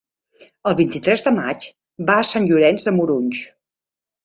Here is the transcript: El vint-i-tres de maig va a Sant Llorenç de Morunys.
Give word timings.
El 0.71 0.75
vint-i-tres 0.79 1.23
de 1.27 1.33
maig 1.35 1.67
va 2.09 2.17
a 2.23 2.25
Sant 2.31 2.51
Llorenç 2.53 2.89
de 2.91 2.97
Morunys. 2.99 3.45